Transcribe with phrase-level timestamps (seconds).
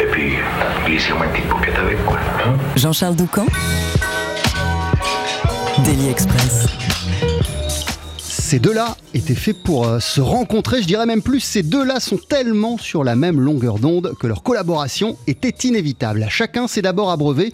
[0.00, 0.32] Et puis,
[0.86, 2.18] glissez-moi une petite avec, quoi.
[2.44, 2.56] hein.
[2.76, 3.46] Jean-Charles Doucan
[5.84, 6.66] Daily Express.
[8.18, 12.18] Ces deux-là étaient faits pour euh, se rencontrer, je dirais même plus, ces deux-là sont
[12.18, 16.26] tellement sur la même longueur d'onde que leur collaboration était inévitable.
[16.28, 17.52] Chacun s'est d'abord abreuvé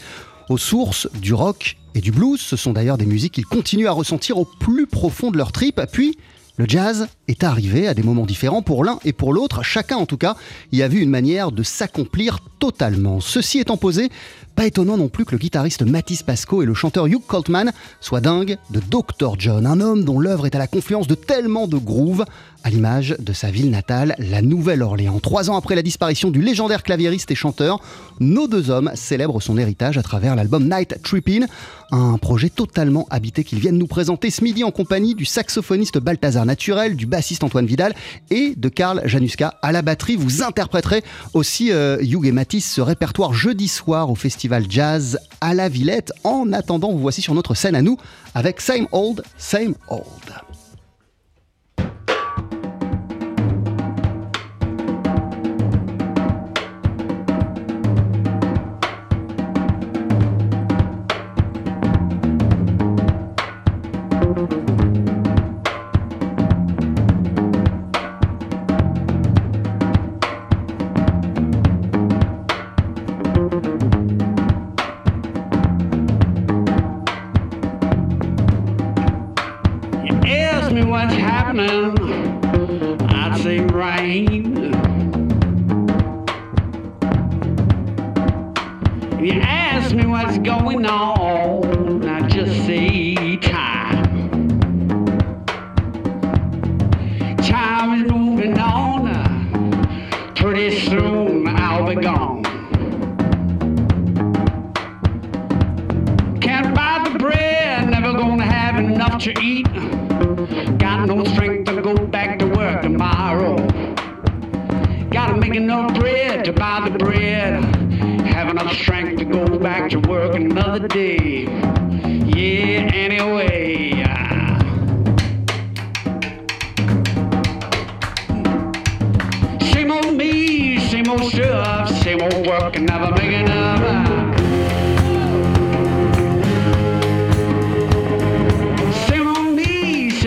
[0.49, 3.93] aux sources du rock et du blues, ce sont d'ailleurs des musiques qu'ils continuent à
[3.93, 6.17] ressentir au plus profond de leur trip, puis
[6.57, 10.07] le jazz est arrivé à des moments différents pour l'un et pour l'autre, chacun en
[10.07, 10.37] tout cas
[10.73, 13.21] y a vu une manière de s'accomplir totalement.
[13.21, 14.11] Ceci étant posé,
[14.57, 18.23] pas étonnant non plus que le guitariste Matisse Pasco et le chanteur Hugh Coltman soient
[18.23, 19.35] dingues de Dr.
[19.39, 22.25] John, un homme dont l'œuvre est à la confluence de tellement de grooves,
[22.65, 25.21] à l'image de sa ville natale, la Nouvelle-Orléans.
[25.21, 27.81] Trois ans après la disparition du légendaire claviériste et chanteur,
[28.19, 31.47] nos deux hommes célèbrent son héritage à travers l'album Night Trippin',
[31.93, 36.47] un projet totalement habité qu'ils viennent nous présenter ce midi en compagnie du saxophoniste Balthazar
[36.47, 37.95] Naturel, du bassiste Antoine Vidal
[38.29, 40.17] et de Karl Januska à la batterie.
[40.17, 45.55] Vous interpréterez aussi euh, Hugh et Matisse ce répertoire jeudi soir au festival Jazz à
[45.55, 46.13] la Villette.
[46.25, 47.97] En attendant, vous voici sur notre scène à nous
[48.35, 50.56] avec Same Old, Same Old.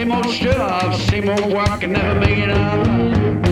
[0.09, 3.48] Same old stuff, same old work and never make it up.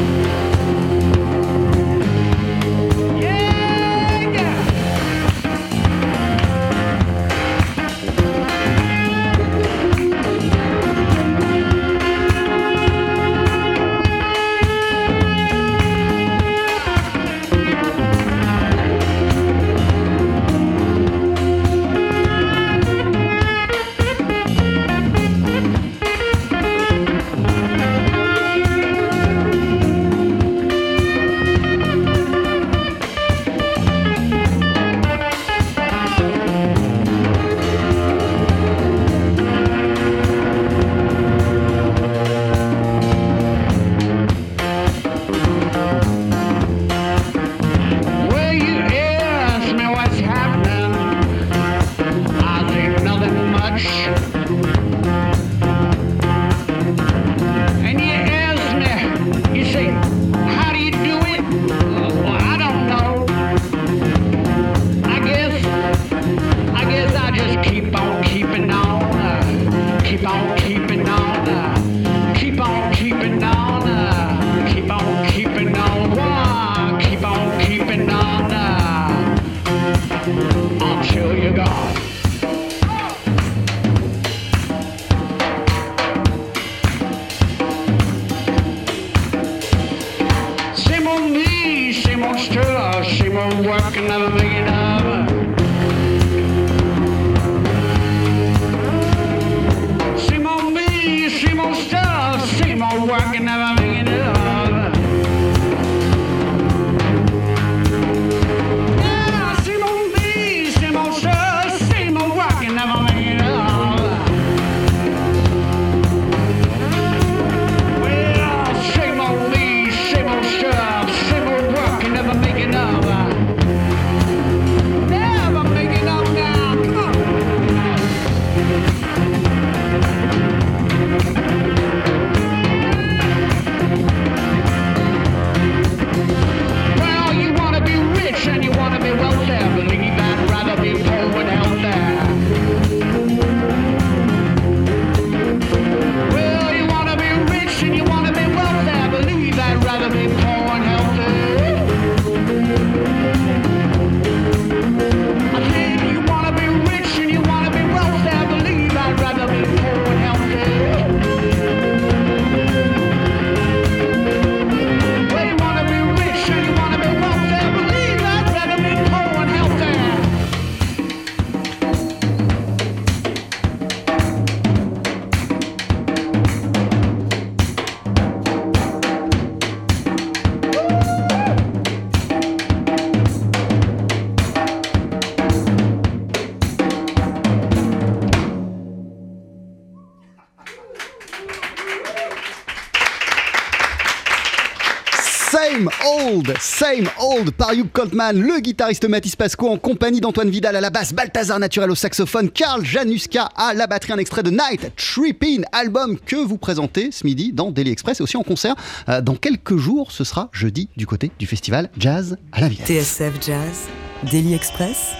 [196.59, 200.89] Same Old par Hugh Coltman, le guitariste Mathis Pasco en compagnie d'Antoine Vidal à la
[200.89, 205.63] basse, Balthazar Naturel au saxophone, Karl Januska à la batterie, un extrait de Night Trippin,
[205.72, 208.75] album que vous présentez ce midi dans Daily Express et aussi en concert
[209.09, 210.11] euh, dans quelques jours.
[210.11, 212.87] Ce sera jeudi du côté du festival Jazz à la Villette.
[212.87, 213.87] TSF Jazz,
[214.31, 215.13] Daily Express,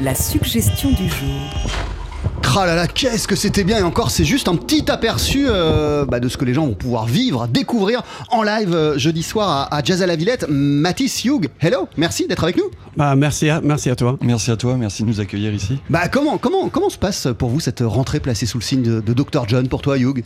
[0.00, 1.99] la suggestion du jour.
[2.56, 6.04] Ah là là, qu'est-ce que c'était bien et encore c'est juste un petit aperçu euh,
[6.04, 9.48] bah, de ce que les gens vont pouvoir vivre, découvrir en live euh, jeudi soir
[9.70, 10.46] à, à Jazz à la Villette.
[10.48, 12.64] Mathis Hugh, hello, merci d'être avec nous.
[12.96, 14.18] Bah, merci, à, merci à toi.
[14.20, 15.78] Merci à toi, merci de nous accueillir ici.
[15.90, 19.00] Bah comment, comment, comment se passe pour vous cette rentrée placée sous le signe de,
[19.00, 20.24] de Dr John pour toi Hugh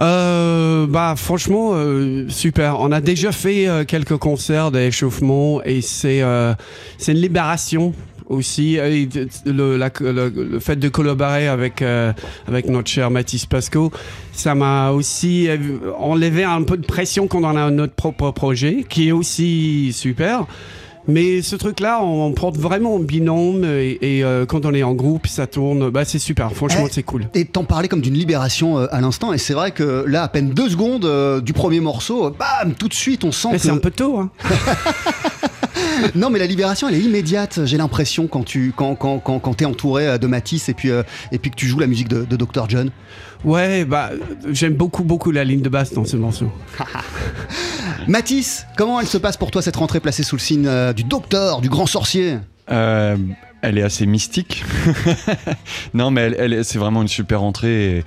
[0.00, 2.80] Euh, bah franchement euh, super.
[2.80, 6.54] On a déjà fait euh, quelques concerts d'échauffement et c'est euh,
[6.98, 7.92] c'est une libération
[8.28, 9.08] aussi Et
[9.46, 12.12] le, la- le- le fait de collaborer avec euh,
[12.46, 13.90] avec notre cher Mathis Pasco
[14.32, 15.56] ça m'a aussi euh,
[15.98, 20.46] enlevé un peu de pression quand on a notre propre projet qui est aussi super
[21.10, 24.82] mais ce truc-là, on, on porte vraiment en binôme et, et, euh, quand on est
[24.82, 25.88] en groupe, ça tourne.
[25.88, 26.52] Bah, c'est super.
[26.52, 27.28] Franchement, Eh, c'est cool.
[27.32, 30.28] Et t'en parlais comme d'une libération euh, à l'instant et c'est vrai que là à
[30.28, 33.56] peine deux secondes euh, du premier morceau, euh, bam, tout de suite on sent Mais
[33.56, 33.62] que...
[33.62, 34.18] c'est un peu tôt.
[34.18, 34.30] Hein.
[36.14, 39.54] Non mais la libération elle est immédiate, j'ai l'impression quand tu quand, quand, quand, quand
[39.54, 41.02] t'es entouré euh, de Matisse et puis, euh,
[41.32, 42.90] et puis que tu joues la musique de, de Dr John.
[43.44, 44.10] Ouais, bah,
[44.50, 46.50] j'aime beaucoup, beaucoup la ligne de basse dans ce morceau.
[48.08, 51.04] Matisse, comment elle se passe pour toi cette rentrée placée sous le signe euh, du
[51.04, 52.38] docteur, du grand sorcier?
[52.70, 53.16] Euh,
[53.62, 54.64] elle est assez mystique.
[55.94, 57.98] non, mais elle, elle- c'est vraiment une super entrée.
[57.98, 58.04] Et,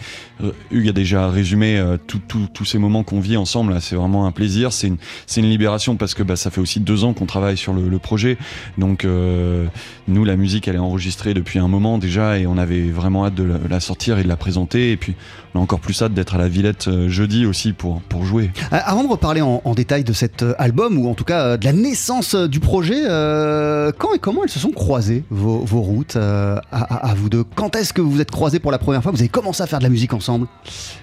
[0.71, 3.75] Hugues a déjà résumé euh, tous ces moments qu'on vit ensemble.
[3.81, 4.71] C'est vraiment un plaisir.
[4.73, 7.99] C'est une, libération parce que bah, ça fait aussi deux ans qu'on travaille sur le,
[7.99, 8.38] projet.
[8.77, 9.65] Donc, euh,
[10.07, 13.35] nous, la musique, elle est enregistrée depuis un moment déjà et on avait vraiment hâte
[13.35, 14.91] de la, sortir et de la présenter.
[14.91, 15.15] Et puis,
[15.53, 18.51] on a encore plus hâte d'être à la Villette euh, jeudi aussi pour, jouer.
[18.71, 21.57] Euh, Avant de reparler en, détail de cet euh, album ou en tout cas euh,
[21.57, 25.59] de la naissance euh, du projet, euh, quand et comment elles se sont croisées vos,
[25.81, 27.43] routes euh, à- à vous deux?
[27.55, 29.12] Quand est-ce que vous vous êtes croisés pour la première fois?
[29.12, 30.30] Vous avez commencé à faire de la musique ensemble?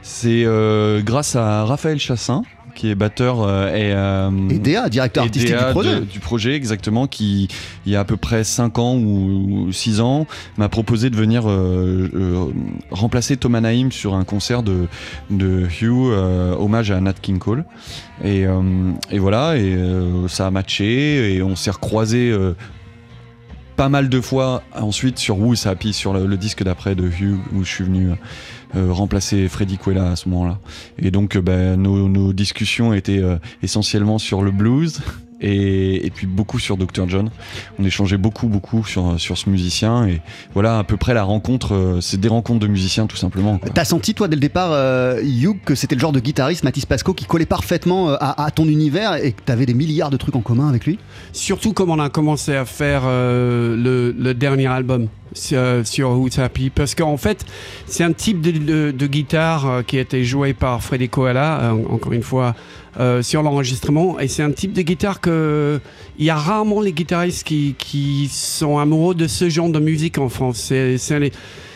[0.02, 2.42] C'est euh, grâce à Raphaël Chassin,
[2.75, 5.94] qui est batteur euh, et, euh, Et DA, directeur et artistique DA du projet.
[6.00, 7.49] de- du projet, exactement, qui,
[7.87, 10.26] il y a à peu près 5 ans ou 6 ans,
[10.58, 12.52] m'a proposé de venir euh,
[12.90, 14.87] remplacer Thomas Naïm sur un concert de,
[15.30, 16.12] de Hugh,
[16.58, 17.64] hommage à Nat King Cole.
[18.25, 18.44] Et,
[19.11, 19.76] et voilà, et
[20.28, 22.32] ça a matché, et on s'est recroisés
[23.76, 27.38] pas mal de fois ensuite sur Who's Happy, sur le, le disque d'après de Hugh,
[27.54, 28.11] où je suis venu
[28.75, 30.58] remplacer Freddy Quella à ce moment-là.
[30.98, 35.00] Et donc, euh, ben, nos, nos discussions étaient euh, essentiellement sur le blues
[35.40, 37.09] et, et puis beaucoup sur Dr.
[37.09, 37.30] John.
[37.78, 40.07] On échangeait beaucoup, beaucoup sur, sur ce musicien.
[40.07, 40.21] Et
[40.54, 43.59] voilà, à peu près la rencontre, euh, c'est des rencontres de musiciens tout simplement.
[43.75, 46.87] T'as senti toi dès le départ, euh, Hugh, que c'était le genre de guitariste, Mathis
[46.87, 50.16] Pasco, qui collait parfaitement euh, à, à ton univers et que t'avais des milliards de
[50.16, 50.99] trucs en commun avec lui?
[51.33, 56.38] Surtout comme on a commencé à faire euh, le, le dernier album sur, sur Who's
[56.38, 56.71] Happy.
[56.71, 57.45] Parce qu'en fait,
[57.87, 62.12] c'est un type de, de- de guitare qui a été joué par Freddy Koala, encore
[62.12, 62.54] une fois,
[62.99, 64.19] euh, sur l'enregistrement.
[64.19, 65.81] Et c'est un type de guitare que
[66.19, 70.19] il y a rarement les guitaristes qui, qui sont amoureux de ce genre de musique
[70.19, 70.73] en France.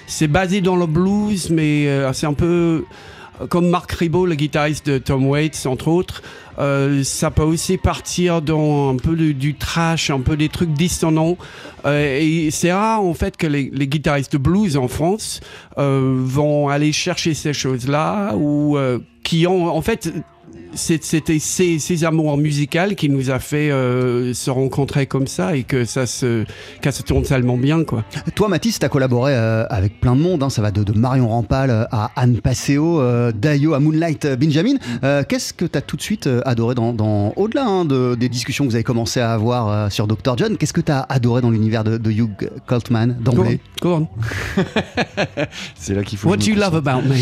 [0.08, 2.84] C'est, basé dans le blues, mais euh, c'est un peu
[3.48, 6.22] comme Marc Ribot, le guitariste de Tom Waits, entre autres.
[6.58, 11.36] Euh, ça peut aussi partir dans un peu du, trash, un peu des trucs dissonants.
[11.86, 15.40] Euh, et c'est rare en fait que les, guitaristes de blues en France
[15.78, 20.12] euh, vont aller chercher ces choses-là ou euh, qui ont en fait
[20.74, 25.62] c'était ces, ces amours musicales qui nous a fait euh, se rencontrer comme ça et
[25.64, 26.44] que ça se,
[26.80, 28.04] que ça se tourne tellement bien quoi.
[28.34, 30.42] Toi, Mathis, t'as collaboré euh, avec plein de monde.
[30.42, 30.50] hein.
[30.50, 34.74] ça va de, de Marion Rampal euh, à Anne Passeo, euh, Dayo à Moonlight Benjamin.
[35.04, 38.64] Euh, Qu'est-ce que t'as tout de suite adoré dans, dans- au-delà hein, de- des discussions
[38.64, 40.36] que vous avez commencé à avoir euh, sur Dr.
[40.36, 42.30] John Qu'est-ce que t'as adoré dans l'univers de, de Hugh
[42.66, 44.08] Coltman Go on, d'emblée go on.
[45.76, 46.28] C'est là qu'il faut.
[46.28, 47.16] What do you love about me?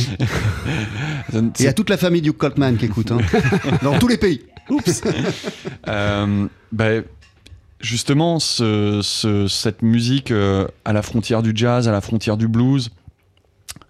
[1.58, 3.18] il y a toute la famille Hugh Coltman qui écoute, hein,
[3.82, 4.42] dans tous les pays.
[4.68, 5.02] Oups.
[5.88, 7.02] Euh, ben,
[7.80, 12.46] justement, ce- ce- cette musique euh, à la frontière du jazz, à la frontière du
[12.48, 12.90] blues,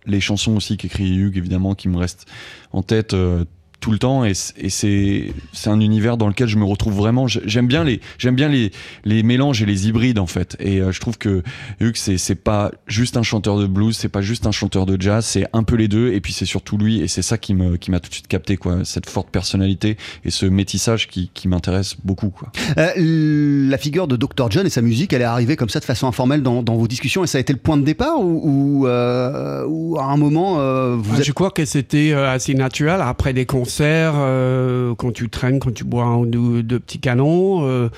[0.07, 2.27] les chansons aussi qu'écrit Hugues, évidemment, qui me restent
[2.73, 3.45] en tête euh,
[3.81, 4.25] tout le temps.
[4.25, 5.33] Et, c'est
[5.67, 7.27] un univers dans lequel je me retrouve vraiment.
[7.27, 8.71] J'aime bien les j'aime bien les,
[9.05, 10.57] les mélanges et les hybrides en fait.
[10.61, 11.43] Et euh, je trouve que
[11.81, 15.25] Hugues, c'est pas juste un chanteur de blues, c'est pas juste un chanteur de jazz,
[15.25, 16.13] c'est un peu les deux.
[16.13, 17.01] Et puis c'est surtout lui.
[17.01, 18.85] Et c'est ça qui me qui m'a tout de suite capté quoi.
[18.85, 22.53] Cette forte personnalité et ce métissage qui, qui m'intéresse beaucoup quoi.
[22.79, 24.51] Euh, la figure de Dr.
[24.51, 26.89] John et sa musique, elle est arrivée comme ça de façon informelle dans, dans vos
[26.89, 30.17] discussions et ça a été le point de départ ou, ou, euh, ou à un
[30.17, 31.25] moment euh, vous Ah, êtes...
[31.25, 33.70] Je crois que c'était assez naturel après des concerts.
[34.17, 37.89] Euh, quand tu traînes, quand tu bois un ou deux, petits canons, euh,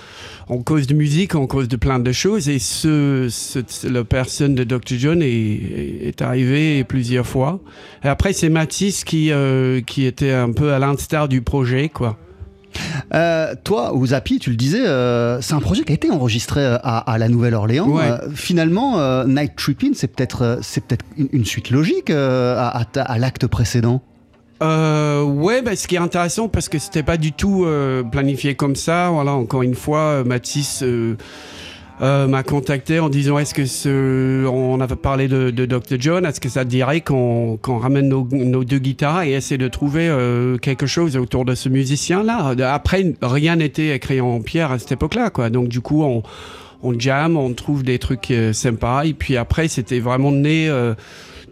[0.49, 2.49] en cause de musique, en cause de plein de choses.
[2.49, 4.97] Et ce, ce- la personne de Dr.
[4.99, 7.61] John est, est arrivé plusieurs fois.
[8.05, 12.19] Et après, c'est Mathis qui, euh, qui était un peu à l'instar du projet, quoi.
[13.15, 16.79] Euh, toi, ou tu le disais, euh, c'est un projet qui a été enregistré à,
[16.99, 17.87] à la Nouvelle-Orléans.
[17.87, 18.03] Ouais.
[18.05, 23.03] Euh, finalement, Night Trippin', c'est peut-être c'est peut-être une, une suite logique à, à ta-
[23.03, 24.01] à l'acte précédent.
[24.63, 28.55] Euh, ouais, bah, ce qui est intéressant parce que c'était pas du tout euh, planifié
[28.55, 29.11] comme ça.
[29.11, 31.17] Voilà, encore une fois, euh, Mathis euh,
[32.01, 36.25] euh, m'a contacté en disant est-ce que ce, on avait parlé de, de Dr John,
[36.27, 40.09] est-ce que ça dirait qu'on qu'on ramène nos, nos deux guitares et essaie de trouver
[40.09, 42.55] euh, quelque chose autour de ce musicien-là?
[42.73, 45.31] Après, rien n'était écrit en pierre à cette époque-là.
[45.51, 46.23] Donc du coup, on
[46.85, 50.69] on jam, on trouve des trucs sympas et puis après, c'était vraiment né.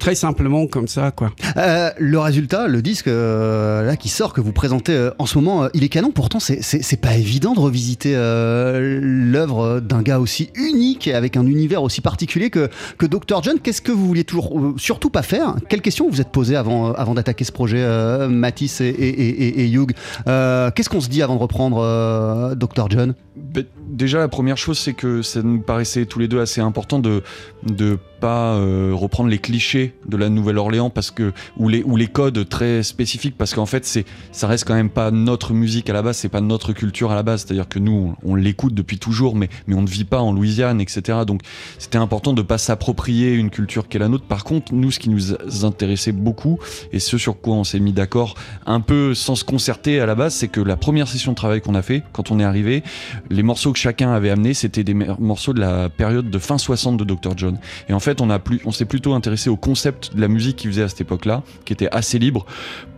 [0.01, 1.31] Très simplement comme ça, quoi.
[1.59, 5.37] Euh, le résultat, le disque euh, là qui sort, que vous présentez euh, en ce
[5.37, 6.11] moment, euh, il est canon.
[6.11, 11.45] Pourtant, c'est- pas évident de revisiter euh, l'œuvre d'un gars aussi unique et avec un
[11.47, 13.43] univers aussi particulier que, que Dr.
[13.43, 13.59] John.
[13.63, 16.57] Qu'est-ce que vous vouliez toujours, euh, surtout pas faire Quelles questions vous vous êtes posées
[16.57, 19.09] avant, euh, avant d'attaquer ce projet, euh, Matisse et, et,
[19.45, 19.93] et, et Hugh
[20.27, 22.89] Euh, Qu'est-ce qu'on se dit avant de reprendre euh, Dr.
[22.89, 23.15] John?
[23.37, 26.99] Ben, déjà, la première chose, c'est que ça nous paraissait tous les deux assez important
[27.01, 27.23] de
[27.67, 32.49] de pas euh, reprendre les clichés de la Nouvelle-Orléans parce que ou les les codes
[32.49, 36.03] très spécifiques parce qu'en fait c'est ça reste quand même pas notre musique à la
[36.03, 37.45] base, c'est pas notre culture à la base.
[37.45, 40.81] C'est-à-dire que nous on, l'écoute depuis toujours, mais mais on ne vit pas en Louisiane,
[40.81, 41.19] etc.
[41.27, 41.43] Donc
[41.79, 44.25] c'était important de pas s'approprier une culture qui est la nôtre.
[44.25, 46.59] Par contre, nous, ce qui nous intéressait beaucoup
[46.93, 48.35] et ce sur quoi on s'est mis d'accord
[48.67, 51.61] un peu sans se concerter à la base, c'est que la première session de travail
[51.61, 52.83] qu'on a fait quand on est arrivé,
[53.29, 56.97] les morceaux que chacun avait amenés, c'était des morceaux de la période de fin 60
[56.97, 57.33] de Dr.
[57.37, 57.59] John.
[57.89, 60.57] Et en fait, on, a plus, on s'est plutôt intéressé au concept de la musique
[60.57, 62.47] qu'il faisait à cette époque-là, qui était assez libre,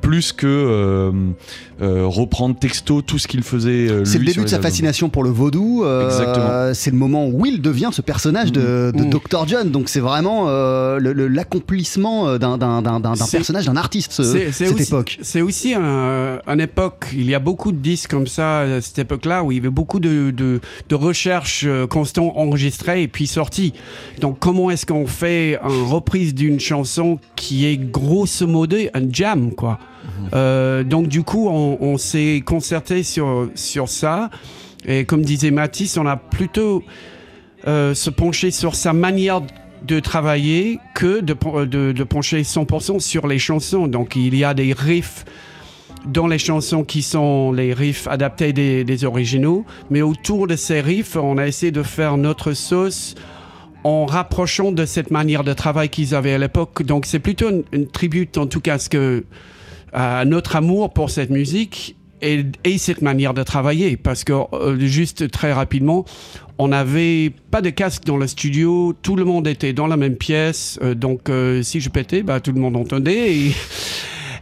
[0.01, 1.13] plus que
[1.83, 3.89] euh, reprendre texto tout ce qu'il faisait.
[3.91, 4.71] euh, C'est le début de sa albums.
[4.71, 5.83] fascination pour le vaudou.
[5.85, 9.11] euh, c'est le moment où Will devient ce personnage de, de Mmh.
[9.11, 9.47] Dr.
[9.49, 9.71] John.
[9.71, 10.47] Donc c'est vraiment
[11.29, 12.59] l'accomplissement d'un-
[13.31, 15.19] personnage, d'un artiste, ce- cette aussi- époque.
[15.23, 18.99] C'est aussi un, un époque, il y a beaucoup de disques comme ça à cette
[18.99, 23.73] époque-là où il y avait beaucoup de, de, de recherches constantes enregistrées et puis sorties.
[24.21, 29.53] Donc comment est-ce qu'on fait une reprise d'une chanson qui est grosso modo un jam,
[29.53, 29.79] quoi?
[30.35, 34.31] Euh, Donc du coup, on, s'est concerté sur, sur ça.
[34.87, 36.83] Et comme disait Mathis, on a plutôt
[37.69, 39.41] euh, se pencher sur sa manière
[39.87, 43.87] de travailler que de, pen- de, pencher 100% sur les chansons.
[43.87, 45.25] Donc il y a des riffs
[46.07, 50.81] dans les chansons qui sont les riffs adaptés des, des originaux, mais autour de ces
[50.81, 53.15] riffs, on a essayé de faire notre sauce
[53.85, 56.83] en rapprochant de cette manière de travail qu'ils avaient à l'époque.
[56.83, 59.25] Donc c'est plutôt une, une tribute en tout cas à, ce que,
[59.93, 63.97] à notre amour pour cette musique et, et cette manière de travailler.
[63.97, 66.05] Parce que euh, juste très rapidement,
[66.59, 70.17] on n'avait pas de casque dans le studio, tout le monde était dans la même
[70.17, 73.35] pièce, euh, donc euh, si je pétais, bah, tout le monde entendait.
[73.35, 73.53] Et,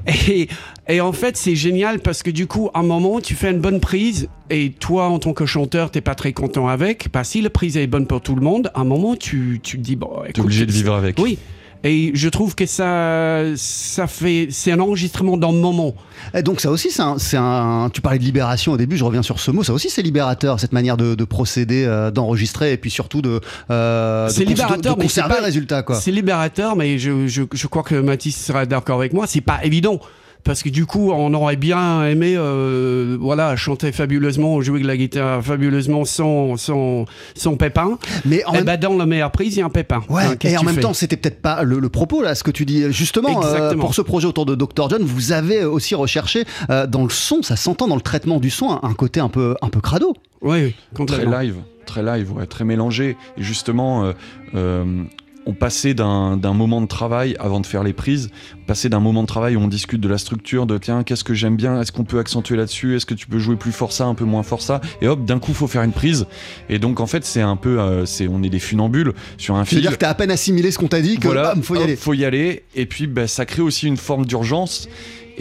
[0.29, 0.49] et,
[0.89, 3.61] et en fait, c'est génial parce que du coup, à un moment, tu fais une
[3.61, 7.09] bonne prise et toi, en tant que chanteur, t'es pas très content avec.
[7.13, 9.79] Bah, si la prise est bonne pour tout le monde, à un moment, tu, tu
[9.79, 11.19] te dis, bon, T'es écoute, obligé de vivre avec.
[11.19, 11.39] Oui.
[11.83, 15.95] Et je trouve que ça, ça fait, c'est un enregistrement dans le moment.
[16.35, 19.41] Et donc ça aussi, c'est un, Tu parlais de libération au début, je reviens sur
[19.41, 19.63] ce mot.
[19.63, 23.41] Ça aussi, c'est libérateur, cette manière de, de procéder, euh, d'enregistrer et puis surtout de,
[23.71, 25.85] euh, de libérateur, de, de mais conserver pas- le résultat.
[25.95, 29.27] C'est libérateur, mais je, je, je crois que Mathis sera d'accord avec moi.
[29.27, 30.01] C'est pas évident.
[30.45, 34.97] Parce que du coup, on aurait bien aimé euh, voilà, chanter fabuleusement, jouer de la
[34.97, 37.05] guitare fabuleusement sans, sans,
[37.35, 37.99] sans pépin.
[38.25, 40.03] Mais en Et même ben, dans la meilleure prise, il y a un pépin.
[40.09, 42.51] Ouais, Hein, et en même temps, c'était peut-être pas le, le propos là, ce que
[42.51, 42.85] tu dis.
[42.93, 43.81] Justement, euh, Exactement.
[43.85, 44.89] pour ce projet autour de Dr.
[44.91, 48.51] John, vous avez aussi recherché euh, dans le son, ça s'entend dans le traitement du
[48.51, 50.15] son, un, un côté un peu, un peu crado.
[50.43, 51.57] Oui, oui, très live,
[51.87, 53.17] très live, ouais, très mélangé.
[53.37, 54.13] Et justement, euh,
[54.55, 55.03] euh,
[55.51, 58.31] on passait d'un moment de travail avant de faire les prises,
[58.63, 61.25] on passait d'un moment de travail où on discute de la structure, de tiens, qu'est-ce
[61.25, 63.91] que j'aime bien, est-ce qu'on peut accentuer là-dessus, est-ce que tu peux jouer plus fort
[63.91, 66.27] ça, un peu moins fort ça, et hop, d'un coup, faut faire une prise.
[66.69, 69.65] Et donc, en fait, c'est un peu, euh, c'est, on est des funambules sur un
[69.65, 69.79] fil.
[69.79, 71.79] C'est-à-dire que t'as à peine assimilé ce qu'on t'a dit que Voilà, bam, faut y
[71.79, 71.97] hop, aller.
[71.97, 72.63] faut y aller.
[72.77, 74.89] Et puis, bah, ça crée aussi une forme d'urgence.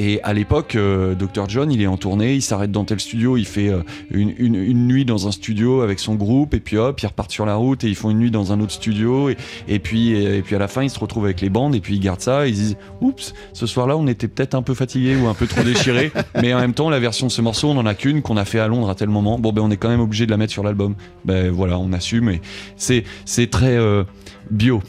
[0.02, 1.50] Et à l'époque, euh, Dr.
[1.50, 4.56] John, il est en tournée, il s'arrête dans tel studio, il fait euh, une, une-
[4.56, 7.56] une nuit dans un studio avec son groupe, et puis hop, ils repartent sur la
[7.56, 9.36] route et ils font une nuit dans un autre studio, et,
[9.68, 11.96] et puis, et, puis à la fin, ils se retrouvent avec les bandes, et puis
[11.96, 15.28] ils gardent ça, ils disent, oups, ce soir-là, on était peut-être un peu fatigué ou
[15.28, 17.86] un peu trop déchiré, mais en même temps, la version de ce morceau, on en
[17.86, 19.38] a qu'une qu'on a fait à Londres à tel moment.
[19.38, 20.96] Bon, ben, on est quand même obligé de la mettre sur l'album.
[21.26, 22.40] Ben voilà, on assume, et
[22.78, 24.06] c'est, c'est très euh,
[24.52, 24.82] bio,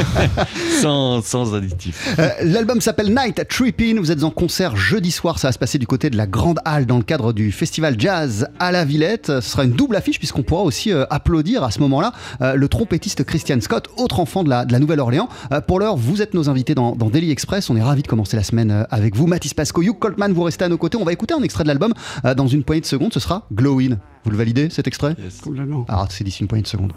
[0.80, 2.14] sans, sans additif.
[2.18, 3.96] Euh, L'album s'appelle Night Trippin.
[3.98, 5.38] Vous êtes en concert jeudi soir.
[5.38, 7.96] Ça va se passer du côté de la Grande Halle dans le cadre du festival
[7.98, 9.26] jazz à la Villette.
[9.26, 12.68] Ce sera une double affiche puisqu'on pourra aussi euh, applaudir à ce moment-là euh, le
[12.68, 15.28] trompettiste Christian Scott, autre enfant de la, de la Nouvelle-Orléans.
[15.52, 17.70] Euh, pour l'heure, vous êtes nos invités dans, dans Daily Express.
[17.70, 19.26] On est ravis de commencer la semaine avec vous.
[19.26, 20.96] Mathis Pasco, Hugh Coltman, vous restez à nos côtés.
[20.96, 21.92] On va écouter un extrait de l'album
[22.24, 23.12] euh, dans une poignée de secondes.
[23.12, 23.98] Ce sera Glowin.
[24.24, 25.16] Vous le validez cet extrait?
[25.42, 25.84] Complètement.
[25.88, 26.92] Ah, c'est d'ici une poignée de secondes.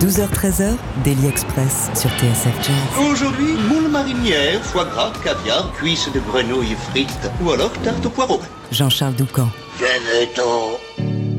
[0.00, 3.10] 12h-13h, Daily Express sur TSF Jazz.
[3.10, 8.40] Aujourd'hui, moule marinière, foie gras, caviar, cuisses de grenouille frites ou alors tarte au poireau.
[8.70, 9.48] Jean-Charles Doucan.
[9.78, 10.78] Venez-t'en.
[10.98, 11.37] glowing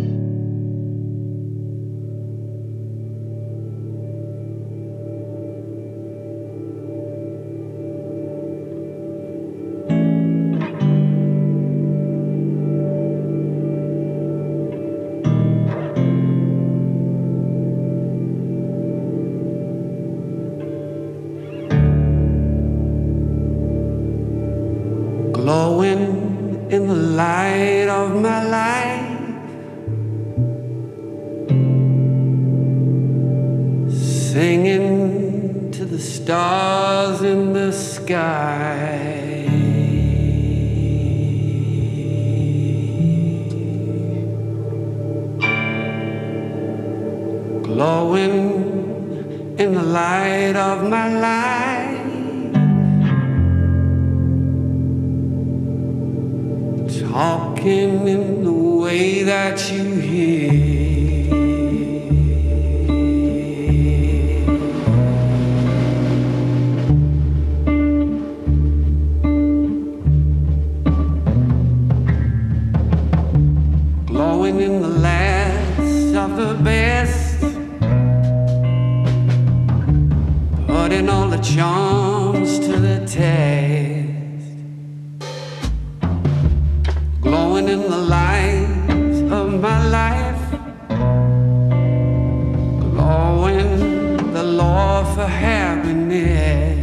[95.20, 96.79] for happiness.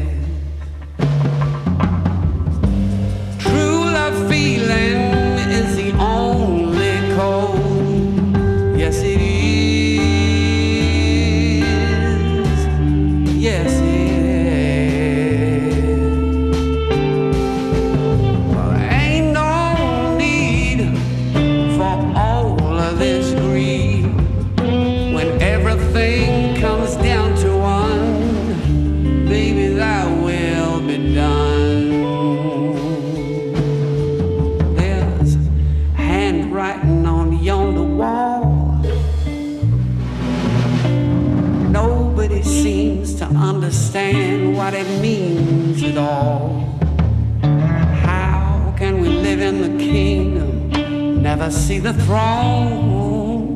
[51.46, 53.54] Never see the throne?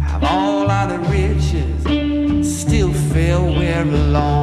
[0.00, 4.39] Have all of the riches, still feel we're alone.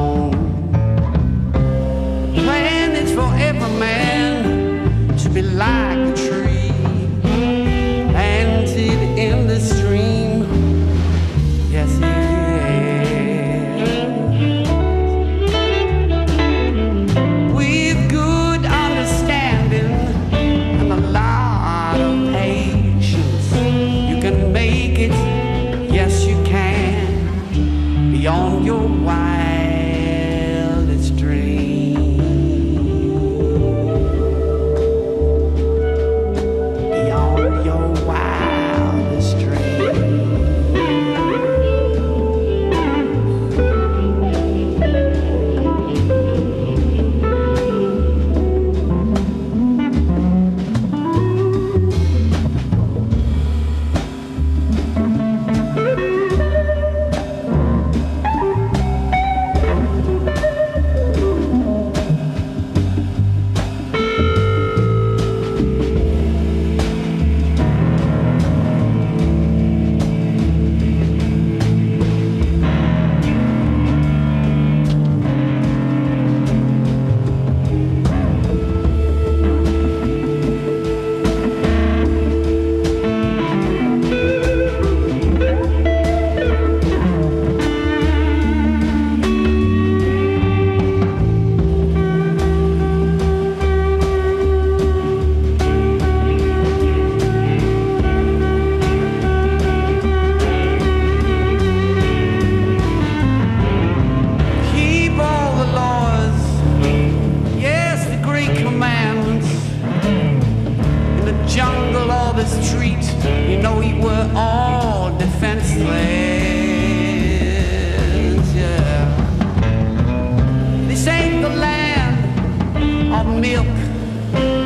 [123.48, 123.66] milk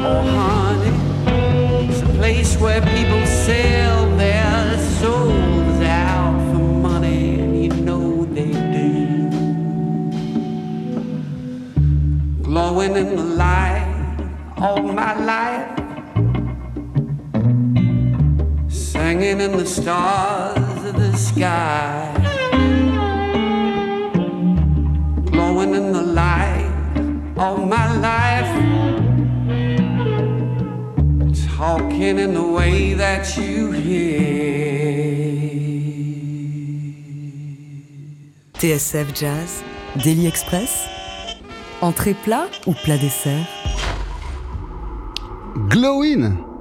[0.08, 0.94] or honey.
[1.88, 8.52] It's a place where people sell their souls out for money, and you know they
[8.76, 8.90] do.
[12.42, 14.16] Glowing in the light
[14.58, 15.68] all my life.
[18.68, 22.12] Singing in the stars of the sky.
[25.30, 26.70] Glowing in the light
[27.36, 28.71] all my life.
[31.72, 34.20] Talking in the way that you hear.
[38.58, 39.62] TSF Jazz,
[39.96, 40.86] Daily Express,
[41.80, 43.46] entrée plat ou plat dessert?
[45.68, 46.51] Glowin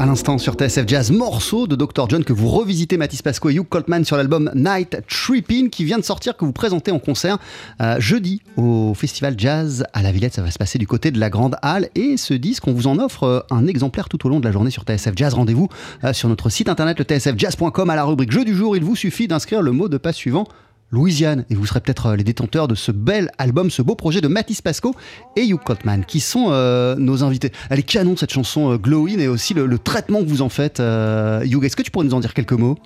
[0.00, 2.08] à l'instant sur TSF Jazz, morceau de Dr.
[2.08, 5.98] John que vous revisitez Mathis Pasco et Hugh Coltman sur l'album Night Tripping qui vient
[5.98, 7.36] de sortir, que vous présentez en concert
[7.82, 10.32] euh, jeudi au Festival Jazz à la Villette.
[10.32, 12.86] Ça va se passer du côté de la Grande Halle et ce disque, on vous
[12.86, 15.34] en offre euh, un exemplaire tout au long de la journée sur TSF Jazz.
[15.34, 15.68] Rendez-vous
[16.04, 18.78] euh, sur notre site internet le tsfjazz.com à la rubrique Jeu du jour.
[18.78, 20.46] Il vous suffit d'inscrire le mot de passe suivant
[20.90, 21.44] Louisiane.
[21.50, 24.28] Et vous serez peut-être euh, les détenteurs de ce bel album, ce beau projet de
[24.28, 24.94] Mathis Pasco
[25.36, 27.52] et Hugh Coltman, qui sont euh, nos invités.
[27.70, 30.48] Elle est canon cette chanson euh, Glowing et aussi le, le traitement que vous en
[30.48, 30.80] faites.
[30.80, 32.78] Euh, Hugh, est-ce que tu pourrais nous en dire quelques mots?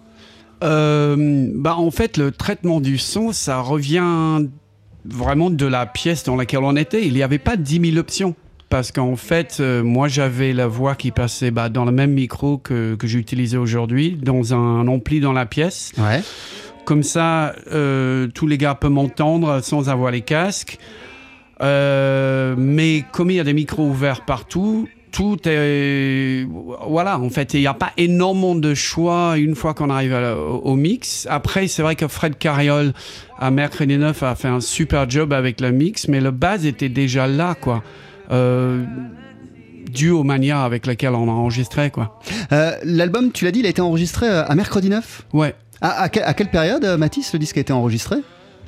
[0.60, 4.46] Bah en fait, le traitement du son, ça revient
[5.04, 7.06] vraiment de la pièce dans laquelle on était.
[7.06, 8.34] Il n'y avait pas 10 000 options.
[8.70, 12.58] Parce qu'en fait, euh, moi, j'avais la voix qui passait bah, dans le même micro
[12.58, 15.92] que, que j'utilisais aujourd'hui, dans un ampli dans la pièce.
[15.96, 16.22] Ouais.
[16.84, 20.78] Comme ça, euh, tous les gars peuvent m'entendre sans avoir les casques.
[21.62, 26.46] Euh, mais comme il y a des micros ouverts partout, tout est.
[26.88, 30.56] Voilà, en fait, il n'y a pas énormément de choix une fois qu'on arrive au,
[30.58, 31.26] au mix.
[31.30, 32.92] Après, c'est vrai que Fred Carriol,
[33.38, 36.88] à Mercredi 9, a fait un super job avec le mix, mais le base était
[36.88, 37.82] déjà là, quoi.
[38.32, 38.84] Euh,
[39.90, 42.18] dû aux manières avec lesquelles on a enregistré, quoi.
[42.52, 45.54] Euh, L'album, tu l'as dit, il a été enregistré à mercredi 9 Ouais.
[45.84, 48.16] À, à que- à quelle période, euh, Mathis, le disque a été enregistré?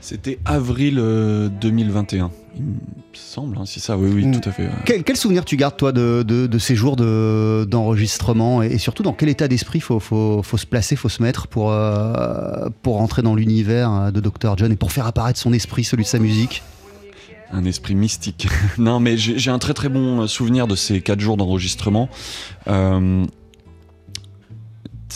[0.01, 2.69] C'était avril euh, 2021, il me
[3.15, 4.41] semble, hein, c'est ça, oui, oui, Mm.
[4.41, 4.69] tout à fait.
[4.85, 8.79] quel, quel souvenir tu gardes, toi, de, de- de ces jours de- d'enregistrement et, et
[8.79, 12.69] surtout dans quel état d'esprit faut, faut, faut se placer, faut se mettre pour, euh,
[12.83, 14.57] pour rentrer dans l'univers euh, de Dr.
[14.59, 16.63] John et pour faire apparaître son esprit, celui de sa musique?
[17.53, 18.49] Un esprit mystique.
[18.79, 22.09] non, mais j'ai un très très bon euh, souvenir de ces quatre jours d'enregistrement.
[22.69, 23.25] Euh,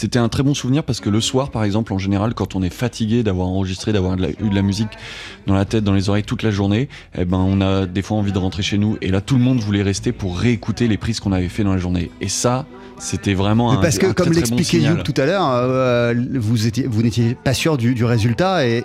[0.01, 2.63] C'était un très bon souvenir parce que le soir, par exemple, en général, quand on
[2.63, 4.89] est fatigué d'avoir enregistré, d'avoir eu de la musique
[5.47, 8.17] dans la tête, dans les oreilles toute la journée, eh ben, on a des fois
[8.17, 8.97] envie de rentrer chez nous.
[9.03, 11.73] Et là, tout le monde voulait rester pour réécouter les prises qu'on avait fait dans
[11.73, 12.11] la journée.
[12.23, 12.65] Et ça,
[13.01, 14.79] c'était vraiment un parce que, un comme bon l'expliquait.
[14.79, 18.83] Hugh tout à l'heure, euh, vous étiez, vous n'étiez pas sûr du, du résultat et,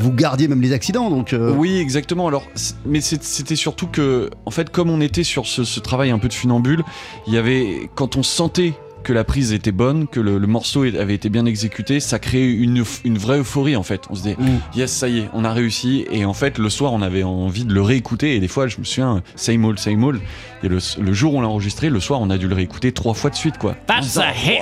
[0.00, 1.10] vous gardiez même les accidents.
[1.10, 2.28] Donc, euh, Oui, exactement.
[2.28, 2.44] Alors,
[2.86, 6.28] mais c'était surtout que, en fait, comme on était sur ce, ce travail un peu
[6.28, 6.82] de funambule,
[7.26, 10.82] il y avait, quand on sentait que la prise était bonne, que le, le morceau
[10.82, 12.82] avait été bien exécuté, ça créait une,
[13.18, 14.02] vraie euphorie en fait.
[14.10, 14.36] On se disait,
[14.74, 16.06] yes, ça y est, on a réussi.
[16.10, 18.36] Et en fait, le soir, on avait envie de le réécouter.
[18.36, 20.20] Et des fois, je me souviens, same old, same old.
[20.62, 22.92] Et le, le jour où on l'a enregistré, le soir, on a dû le réécouter
[22.92, 23.74] trois fois de suite, quoi.
[23.86, 24.60] That's a hit!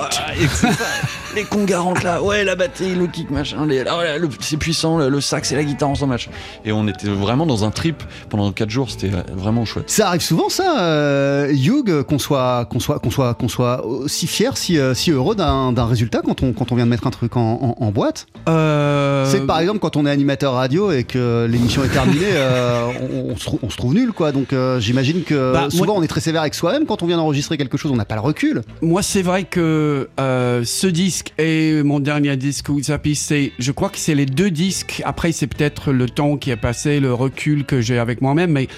[1.37, 4.57] Les congas rentrent là, ouais, la batterie, le kick, machin, les- oh là, le- c'est
[4.57, 6.31] puissant, le, le sax et la guitare ensemble, machin.
[6.65, 9.91] Et on était vraiment dans un trip pendant 4 jours, c'était euh, vraiment chouette.
[9.91, 14.27] Ça arrive souvent, ça, euh, Hugh, qu'on soit, qu'on soit, qu'on soit, qu'on soit aussi
[14.27, 17.07] fier, si, euh, si heureux d'un d'un résultat quand on, quand on vient de mettre
[17.07, 18.27] un truc en, en- en boîte?
[18.49, 22.25] Euh, C'est que par exemple quand on est animateur radio et que l'émission est terminée,
[22.33, 24.33] euh, on, on se trou- on se trouve nul, quoi.
[24.33, 27.07] Donc euh, j'imagine que Bah, souvent moi- on est très sévère avec soi-même quand on
[27.07, 28.63] vient d'enregistrer quelque chose, on n'a pas le recul.
[28.81, 33.89] Moi, c'est vrai que euh, ce disque et mon dernier disque, Zappy, c'est, je crois
[33.89, 35.03] que c'est les deux disques.
[35.05, 38.69] Après, c'est peut-être le temps qui est passé, le recul que j'ai avec moi-même, mais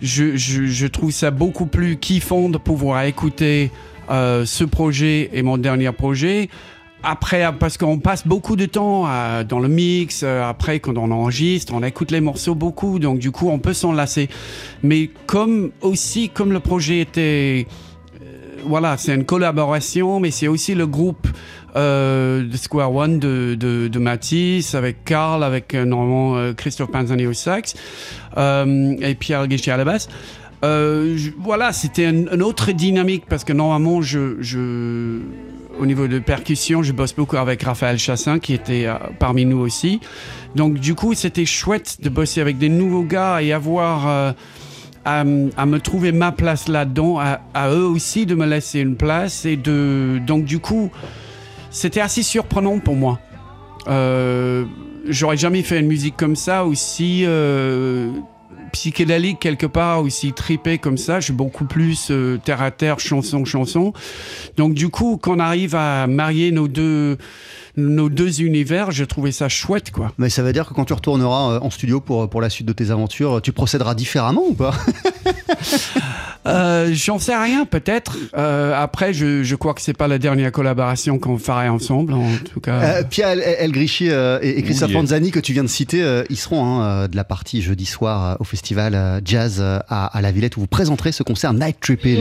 [0.00, 3.70] je, je, je trouve ça beaucoup plus kiffant de pouvoir écouter
[4.10, 6.48] euh, ce projet et mon dernier projet.
[7.04, 11.10] Après, parce qu'on passe beaucoup de temps euh, dans le mix, euh, après quand on
[11.10, 14.28] enregistre, on écoute les morceaux beaucoup, donc du coup on peut s'en lasser.
[14.82, 17.66] Mais comme aussi, comme le projet était
[18.64, 21.28] voilà, c'est une collaboration, mais c'est aussi le groupe
[21.76, 27.26] euh, de Square One de, de, Matisse, avec Carl, avec euh, normalement euh, Christophe Panzani
[27.26, 27.74] au sax,
[28.36, 30.08] euh, et Pierre Guichet à la basse.
[30.64, 35.18] Euh, voilà, c'était un- une autre dynamique parce que normalement, je, je,
[35.80, 39.58] au niveau de percussion, je bosse beaucoup avec Raphaël Chassin qui était euh, parmi nous
[39.58, 40.00] aussi.
[40.54, 44.08] Donc, du coup, c'était chouette de bosser avec des nouveaux gars et avoir.
[44.08, 44.32] euh,
[45.04, 49.44] à me trouver ma place là-dedans, à, à eux aussi de me laisser une place.
[49.44, 50.92] Et de, donc, du coup,
[51.72, 53.18] c'était assez surprenant pour moi.
[53.88, 54.64] Euh,
[55.08, 57.24] J'aurais jamais fait une musique comme ça aussi.
[57.26, 58.12] euh,
[58.72, 61.20] psychédélique quelque part, aussi tripé comme ça.
[61.20, 63.92] Je suis beaucoup plus euh, terre à terre, chanson, chanson.
[64.56, 67.18] Donc du coup, qu'on arrive à marier nos deux
[67.76, 70.12] nos deux univers, j'ai trouvé ça chouette, quoi.
[70.18, 72.66] Mais ça veut dire que quand tu retourneras euh, en studio pour, pour la suite
[72.66, 74.74] de tes aventures, tu procéderas différemment ou pas
[76.44, 78.16] Euh, J'en sais rien, peut-être.
[78.36, 82.26] Euh, après, je, je crois que c'est pas la dernière collaboration qu'on ferait ensemble, en
[82.52, 82.80] tout cas.
[82.80, 84.94] Euh, Pierre El, El Grichy euh, et, et Christophe Oui.
[84.96, 87.86] Panzani que tu viens de citer, euh, ils seront hein, euh, de la partie jeudi
[87.86, 91.22] soir euh, au festival euh, jazz euh, à, à la Villette où vous présenterez ce
[91.22, 92.18] concert Night Tripping.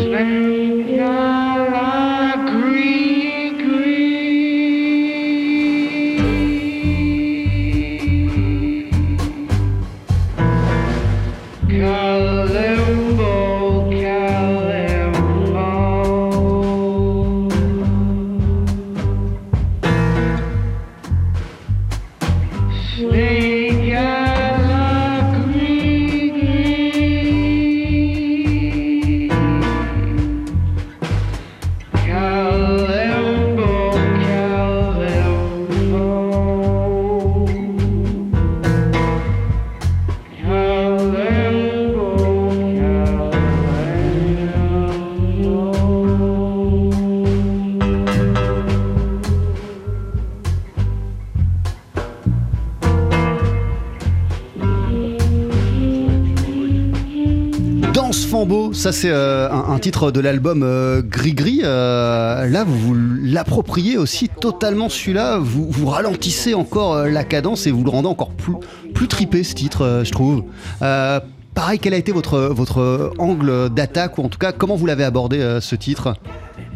[58.82, 61.62] Ça c'est euh, un, titre de l'album euh, Gris Gris.
[61.63, 65.38] Euh, là, vous l'appropriez aussi totalement celui-là.
[65.38, 68.56] Vous, ralentissez encore la cadence et vous le rendez encore plus,
[68.96, 70.46] plus tripé ce titre, je trouve.
[70.80, 75.04] Pareil, quel a été votre, votre angle d'attaque ou en tout cas comment vous l'avez
[75.04, 76.15] abordé ce titre?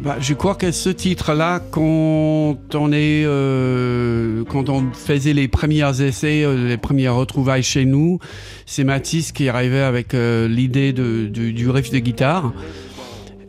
[0.01, 5.89] Bah, je crois que ce titre-là, quand on est, euh, quand on faisait les premiers
[6.01, 8.19] essais, euh, les premières retrouvailles chez nous,
[8.65, 12.53] c'est Mathis qui arrivait avec euh, l'idée de- du riff de guitare.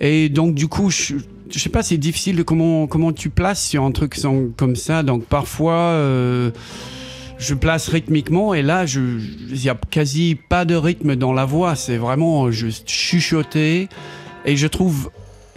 [0.01, 1.17] Et donc du coup, je,
[1.51, 4.15] je sais pas, c'est difficile de comment comment tu places sur un truc
[4.57, 5.03] comme ça.
[5.03, 5.75] Donc parfois.
[5.75, 6.51] euh,
[7.39, 11.77] je place rythmiquement et là, il n'y a quasi pas de rythme dans la voix.
[11.77, 13.91] C'est vraiment juste chuchoter.
[14.47, 15.11] Et je trouve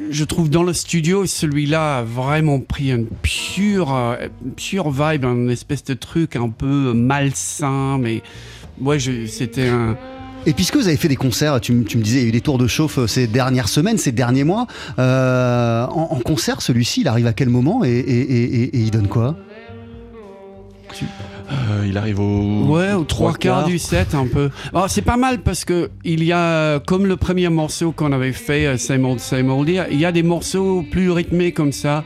[0.09, 5.83] je trouve dans le studio, celui-là a vraiment pris une pure, euh, vibe, une espèce
[5.83, 8.21] de truc un peu malsain, mais
[8.81, 9.97] ouais, c'était un.
[10.45, 12.41] Et puisque vous avez fait des concerts, tu, me disais, il y a eu des
[12.41, 14.67] tours de chauffe euh, ces dernières semaines, ces derniers mois.
[14.97, 19.35] euh, en, concert, celui-ci, il arrive à quel moment et il donne quoi?
[21.51, 22.65] Euh, il arrive au.
[22.65, 24.51] Ouais, aux trois quarts du set, un peu.
[24.73, 28.33] Alors, c'est pas mal parce que il y a, comme le premier morceau qu'on avait
[28.33, 32.03] fait, euh, Same Old, Same Old, il y a- des morceaux plus rythmés comme ça.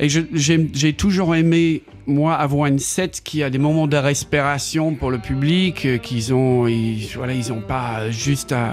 [0.00, 5.12] Et j'ai toujours aimé, moi, avoir une set qui a des moments de respiration pour
[5.12, 8.72] le public, euh, qu'ils ont, ils, voilà, ils ont pas juste à,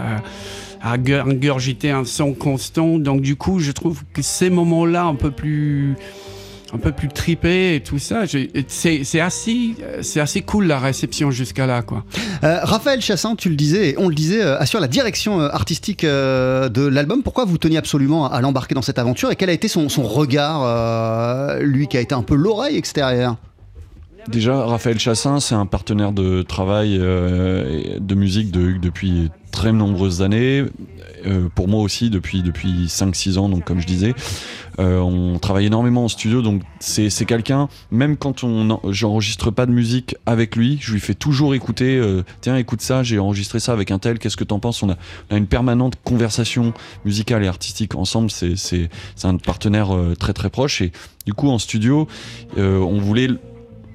[0.82, 2.98] à gur- ingurgiter un son constant.
[2.98, 5.96] Donc, du coup, je trouve que ces moments-là, un peu plus,
[6.74, 8.24] un peu plus tripés et tout ça,
[8.68, 12.06] c'est assez, c'est assez cool la réception jusqu'à là, quoi.
[12.44, 15.50] Euh, Raphaël Chassin, tu le disais, et on le disait, euh, assure la direction euh,
[15.52, 17.24] artistique de l'album.
[17.24, 19.90] Pourquoi vous teniez absolument à, à l'embarquer dans cette aventure et quel a été son,
[19.90, 23.36] son regard, euh, lui qui a été un peu l'oreille extérieure?
[24.28, 29.32] Déjà, Raphaël Chassin, c'est un partenaire de travail euh, et de musique de Hugues depuis
[29.52, 30.64] très nombreuses années.
[31.26, 34.14] Euh, pour moi aussi, depuis, depuis 5-6 ans, donc comme je disais.
[34.80, 39.66] Euh, on travaille énormément en studio, donc c'est quelqu'un, même quand on en- j'enregistre pas
[39.66, 43.60] de musique avec lui, je lui fais toujours écouter, euh, tiens, écoute ça, j'ai enregistré
[43.60, 44.82] ça avec un tel, qu'est-ce que t'en penses?
[44.82, 44.96] On a,
[45.30, 46.74] on a une permanente conversation
[47.06, 48.90] musicale et artistique ensemble, c'est
[49.24, 50.82] un partenaire très très proche.
[50.82, 50.92] Et
[51.26, 52.08] du coup, en studio,
[52.58, 53.28] on voulait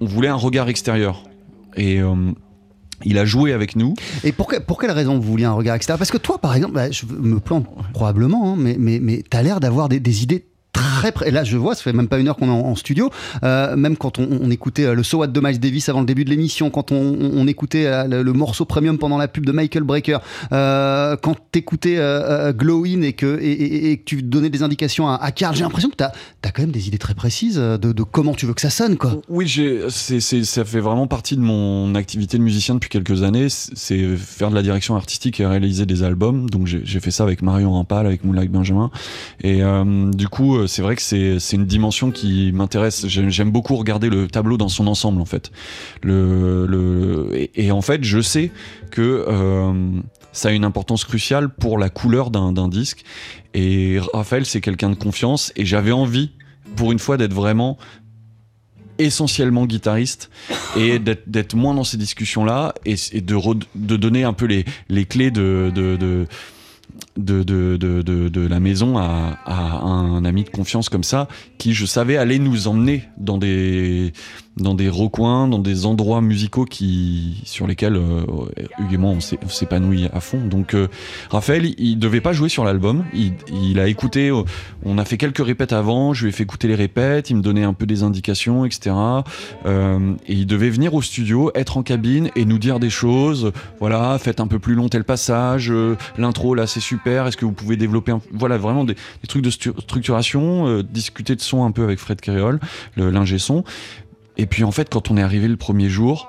[0.01, 1.23] on voulait un regard extérieur.
[1.77, 2.01] Et
[3.05, 3.95] il a joué avec nous.
[4.25, 5.99] Et pour, que- pour quelle raison vous vouliez un regard extérieur?
[5.99, 9.37] Parce que toi, par exemple, bah, je me plante probablement, hein, mais, mais, mais tu
[9.37, 10.45] as l'air d'avoir des idées
[10.77, 11.29] très près.
[11.29, 13.11] Et là, je vois, ça fait même pas une heure qu'on est en, studio.
[13.43, 16.25] Euh, même quand on, écoutait euh, le So What de Miles Davis avant le début
[16.25, 20.19] de l'émission, quand on, écoutait euh, le, morceau premium pendant la pub de Michael Breaker,
[20.53, 21.97] euh, quand t'écoutais
[22.57, 26.05] Glow In et que, tu donnais des indications à, à Karl, j'ai l'impression que tu
[26.05, 26.13] as,
[26.43, 29.21] quand même des idées très précises de, comment tu veux que ça sonne, quoi.
[29.29, 29.49] Oui,
[29.89, 33.49] ça fait vraiment partie de mon activité de musicien depuis quelques années.
[33.49, 36.49] C'est faire de la direction artistique et réaliser des albums.
[36.51, 38.91] Donc j'ai fait ça avec Marion Rampal, avec Moonlight Benjamin.
[39.43, 39.63] Et
[40.13, 43.07] du coup, c'est vrai que c'est c'est une dimension qui m'intéresse.
[43.07, 45.51] J'aime beaucoup regarder le tableau dans son ensemble, en fait.
[47.55, 48.51] Et, en fait, je sais
[48.91, 49.73] que euh,
[50.33, 53.05] ça a une importance cruciale pour la couleur d'un disque.
[53.55, 55.53] Et Raphaël, c'est quelqu'un de confiance.
[55.57, 56.33] Et j'avais envie,
[56.77, 57.79] pour une fois, d'être vraiment
[58.99, 60.31] essentiellement guitariste
[60.77, 63.37] et d'être d'être moins dans ces discussions-là et, de,
[63.75, 66.27] de donner un peu les, les clés de, de,
[67.17, 71.73] de, de, de, de- la maison à, à un ami de confiance comme ça qui,
[71.75, 74.13] je savais, allait nous emmener dans des,
[74.57, 78.25] dans des recoins, dans des endroits musicaux qui, sur lesquels euh,
[78.79, 80.41] Hugues et moi on s'épanouit à fond.
[80.47, 80.89] Donc euh,
[81.31, 83.05] Raphaël, il, devait pas jouer sur l'album.
[83.13, 84.43] Il, a écouté, euh,
[84.85, 87.43] on a fait quelques répètes avant, je lui ai fait écouter les répètes, il me
[87.43, 88.95] donnait un peu des indications, etc.
[89.67, 93.53] Euh, et il devait venir au studio, être en cabine et nous dire des choses.
[93.79, 95.73] Voilà, faites un peu plus long tel passage,
[96.17, 98.13] l'intro là c'est super, est-ce que vous pouvez développer.
[98.33, 98.97] Voilà, vraiment des,
[99.29, 102.21] trucs de structuration, discuter de son un peu avec Fred
[102.97, 103.65] le- l'ingé son.
[104.39, 106.29] Et puis en fait, quand on est arrivé le premier jour,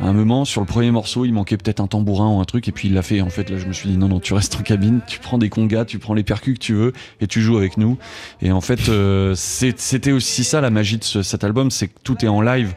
[0.00, 2.66] à un moment, sur le premier morceau, il manquait peut-être un tambourin ou un truc,
[2.66, 3.20] et puis il l'a fait.
[3.20, 5.36] En fait, là, je me suis dit non, non, tu restes en cabine, tu prends
[5.36, 7.98] des congas, tu prends les percus que tu veux, et tu joues avec nous.
[8.40, 11.98] Et en fait, euh, c'était aussi ça la magie de ce- cet album, c'est que
[12.02, 12.74] tout est en live.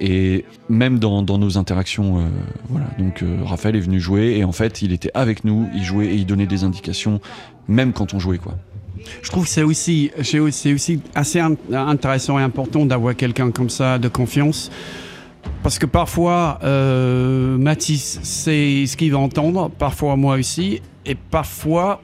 [0.00, 2.28] Et même dans, dans nos interactions, euh,
[2.68, 2.86] voilà.
[2.98, 6.06] Donc euh, Raphaël est venu jouer, et en fait, il était avec nous, il jouait
[6.06, 7.20] et il donnait des indications,
[7.68, 8.56] même quand on jouait, quoi.
[9.22, 13.70] Je trouve que c'est aussi, c'est aussi- assez in- intéressant et important d'avoir quelqu'un comme
[13.70, 14.70] ça de confiance.
[15.62, 22.02] Parce que parfois, euh, Mathis, c'est ce qu'il va entendre, parfois moi aussi, et parfois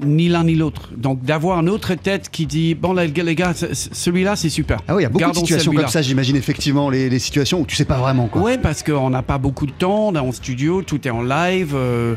[0.00, 0.90] ni l'un ni l'autre.
[0.96, 4.78] Donc d'avoir une autre tête qui dit Bon, là, les gars, celui-là, c'est super.
[4.86, 7.18] Ah oui, il y a beaucoup Gardons de situations comme ça, j'imagine effectivement, les, les
[7.18, 8.40] situations où tu sais pas vraiment quoi.
[8.42, 11.22] Ouais, parce qu'on n'a pas beaucoup de temps, on est en studio, tout est en
[11.22, 11.72] live.
[11.74, 12.14] euh,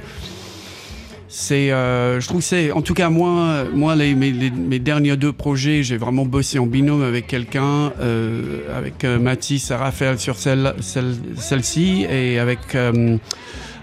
[1.33, 5.31] c'est, euh, je trouve que c'est, en tout cas moi, moi les, mes, derniers deux
[5.31, 10.73] projets, j'ai vraiment bossé en binôme avec quelqu'un, euh, avec euh, Mathis Raphaël sur celle,
[10.81, 13.17] celle, celle-ci et avec euh,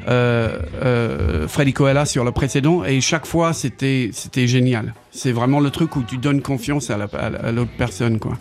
[0.08, 2.84] euh, Freddy Coella sur le précédent.
[2.84, 4.92] Et chaque fois, c'était, c'était génial.
[5.10, 8.36] C'est vraiment le truc où tu donnes confiance à la- à l'autre personne, quoi.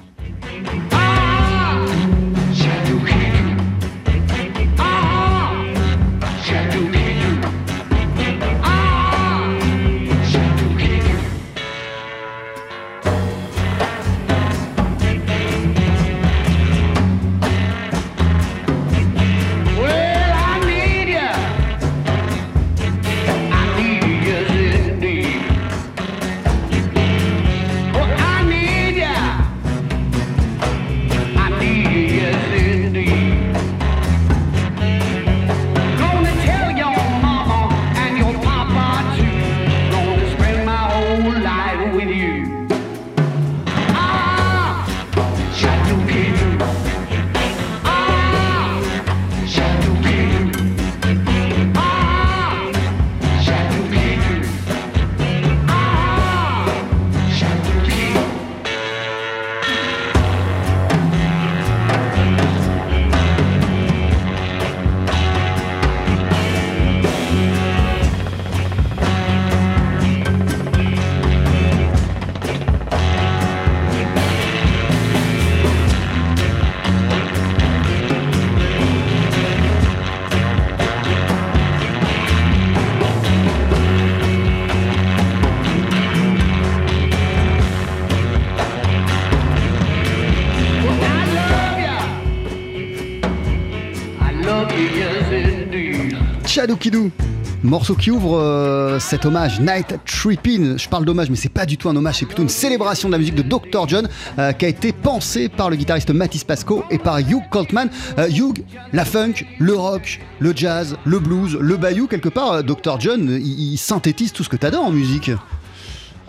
[97.62, 100.76] Morceau qui ouvre euh, cet hommage Night Trippin.
[100.78, 103.14] Je parle d'hommage, mais c'est pas du tout un hommage, c'est plutôt une célébration de
[103.14, 103.88] la musique de Dr.
[103.88, 104.08] John
[104.40, 107.90] euh, qui a été pensée par le guitariste Mathis Pasco et par Hugh Coltman.
[108.18, 113.00] Euh, Hugh, la funk, le rock, le jazz, le blues, le bayou, quelque part, Dr.
[113.00, 115.30] John, il, synthétise tout ce que t'adores en musique.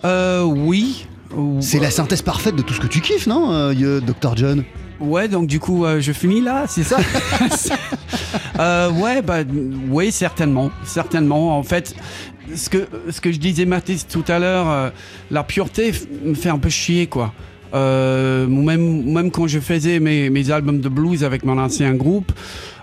[0.05, 1.07] Euh, oui.
[1.59, 4.35] C'est la synthèse parfaite de tout ce que tu kiffes, non, Dr.
[4.35, 4.63] John?
[4.99, 6.97] Ouais, donc du coup, je finis là, c'est ça?
[8.59, 9.39] Euh, Ouais, bah,
[9.89, 11.57] oui, certainement, certainement.
[11.57, 11.95] En fait,
[12.55, 14.89] ce que ce que je disais Mathis tout à l'heure, euh,
[15.31, 15.91] la pureté
[16.25, 17.33] me fait un peu chier, quoi.
[17.75, 22.31] Euh, même même quand je faisais mes, mes albums de blues avec mon ancien groupe.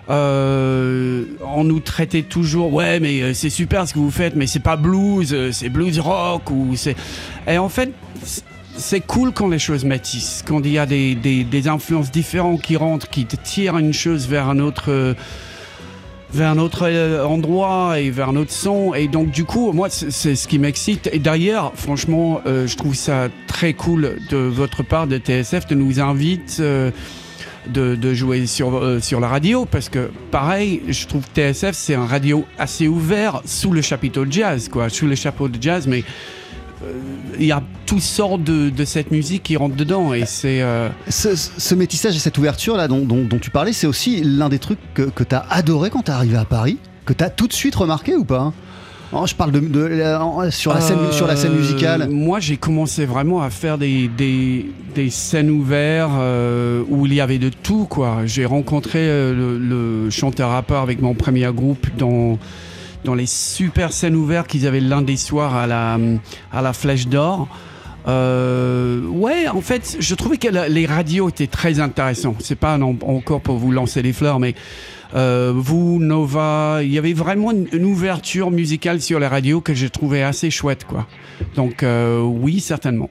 [0.09, 4.47] euh, on nous traitait toujours ouais mais euh, c'est super ce que vous faites mais
[4.47, 6.95] c'est pas blues euh, c'est blues rock ou c'est
[7.45, 7.91] et en fait
[8.77, 12.61] c'est cool quand les choses métissent, quand il y a des, des, des influences différentes
[12.61, 15.15] qui rentrent, qui tirent une chose vers un autre, euh,
[16.33, 18.93] vers un autre euh, endroit et vers un autre son.
[18.93, 21.09] Et donc du coup, moi, c'est ce qui m'excite.
[21.11, 25.75] Et d'ailleurs, franchement, euh, je trouve ça très cool de votre part, de TSF, de
[25.75, 26.61] nous inviter.
[26.61, 26.91] euh,
[27.67, 31.73] de, de jouer sur, euh, sur la radio parce que pareil je trouve que TSF
[31.73, 35.61] c'est un radio assez ouvert sous le chapiteau de jazz quoi sous le chapeau de
[35.61, 36.03] jazz mais
[37.39, 40.89] il y a toutes sortes de, de cette musique qui rentrent dedans et c'est euh,
[41.09, 44.49] Ce, ce métissage et cette ouverture là dont, dont- dont tu parlais, c'est aussi l'un
[44.49, 47.23] des trucs que, que tu as adoré quand tu es arrivé à Paris, que tu
[47.23, 48.53] as tout de suite remarqué ou pas?
[49.13, 52.09] Oh, Je parle de, de- en- sur, la scène, sur la scène Euh, musicale.
[52.09, 57.21] Moi, j'ai commencé vraiment à faire des, des, des scènes ouvertes euh, où il y
[57.21, 57.85] avait de tout.
[57.85, 58.17] quoi.
[58.25, 59.57] J'ai rencontré euh, le,
[60.03, 62.37] le chanteur-rappeur avec mon premier groupe dans,
[63.07, 65.97] dans les super scènes ouvertes qu'ils avaient lundi soir à la,
[66.51, 67.47] à la Flèche d'Or.
[68.05, 72.35] Euh, ouais, en fait, je trouvais que les radios étaient très intéressants.
[72.39, 74.55] C'est pas encore pour vous lancer les fleurs, mais
[75.15, 79.89] euh, vous, Nova, il y avait vraiment une, ouverture musicale sur les radios que j'ai
[79.89, 81.07] trouvé assez chouette, quoi.
[81.55, 83.09] Donc euh, oui, certainement.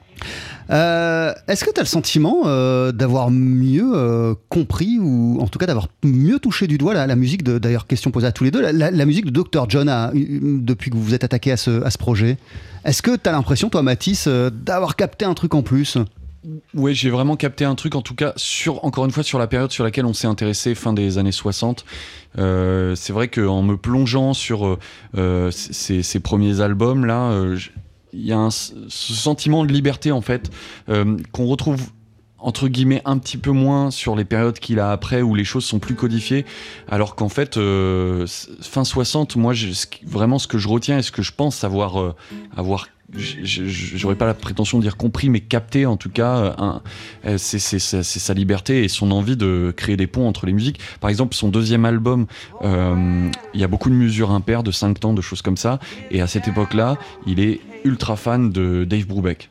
[0.69, 2.43] Euh, Est-ce que tu as le sentiment
[2.91, 7.43] d'avoir mieux compris ou en tout cas d'avoir mieux touché du doigt la, la musique
[7.43, 9.89] de, d'ailleurs question posée à tous les deux, la, la- la musique de Dr John
[10.13, 12.37] depuis que vous vous êtes attaqué à ce, projet?
[12.85, 15.97] Est-ce que tu as l'impression, toi Mathis, d'avoir capté un truc en plus?
[16.73, 18.33] Ouais, j'ai vraiment capté un truc, en tout cas,
[18.81, 21.83] encore une fois, sur la période sur laquelle on s'est intéressé, fin des années 60.
[22.37, 24.79] Euh, c'est vrai qu'en me plongeant sur euh,
[25.17, 27.57] euh, ces, premiers albums, là, euh,
[28.13, 30.49] il y a un, ce sentiment de liberté, en fait,
[31.31, 31.81] qu'on retrouve
[32.39, 35.65] entre guillemets un petit peu moins sur les périodes qu'il a après où les choses
[35.65, 36.45] sont plus codifiées
[36.87, 39.53] alors qu'en fait fin 60 moi
[40.05, 42.13] vraiment ce que je retiens et ce que je pense avoir
[42.55, 46.79] avoir j'aurais pas la prétention de dire compris mais capté en tout cas euh,
[47.25, 50.79] euh, c'est sa liberté et son envie de créer des ponts entre les musiques.
[50.99, 52.27] Par exemple son deuxième album
[52.63, 55.79] euh, il y a beaucoup de mesures impaires de 5 temps de choses comme ça.
[56.11, 59.49] Et à cette époque là il est ultra fan de Dave Brubeck.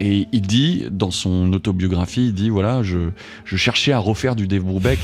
[0.00, 3.10] Et il dit, dans son autobiographie, il dit voilà, je,
[3.44, 4.98] je cherchais à refaire du Dave Brubeck.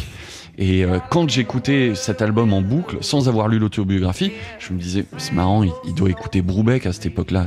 [0.58, 5.06] Et euh, quand j'écoutais cet album en boucle, sans avoir lu l'autobiographie, je me disais,
[5.16, 7.46] c'est marrant, il, doit écouter Brubeck à cette époque-là.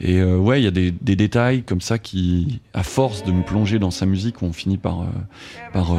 [0.00, 3.44] Et euh, ouais, il y a des, détails comme ça qui, à force de me
[3.44, 5.04] plonger dans sa musique, ont fini par, euh,
[5.72, 5.96] par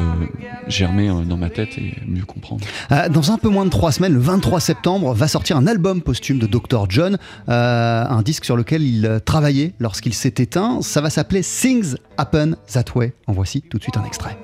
[0.68, 2.64] germer dans ma tête et mieux comprendre.
[3.10, 6.38] Dans un peu moins de trois semaines, le 23 septembre, va sortir un album posthume
[6.38, 6.86] de Dr.
[6.90, 7.16] John,
[7.48, 10.82] un disque sur lequel il travaillait lorsqu'il s'est éteint.
[10.82, 13.14] Ça va s'appeler Things Happen That Way.
[13.26, 14.36] En voici tout de suite un extrait.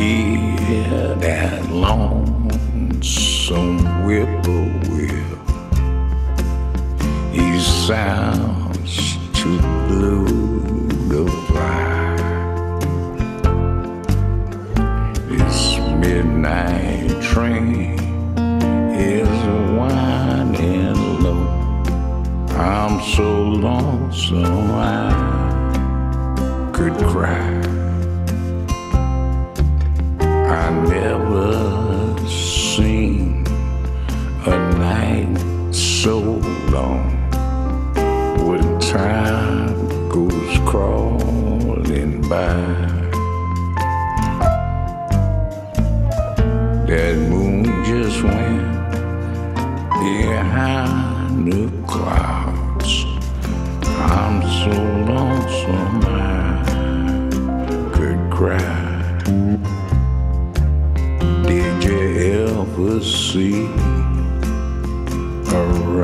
[0.00, 2.08] That lonesome
[4.06, 5.38] whippoorwill.
[7.30, 12.16] He sounds too blue to fly.
[15.28, 18.00] This midnight train
[18.94, 19.28] is
[19.76, 21.44] winding low.
[22.56, 25.12] I'm so lonesome I
[26.72, 27.69] could cry.
[30.52, 33.46] I never seen
[34.46, 35.38] a night
[35.72, 36.18] so
[36.70, 37.08] long
[38.44, 42.69] when time goes crawling by.